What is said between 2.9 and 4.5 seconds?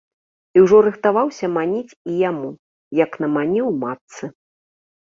як наманіў матцы.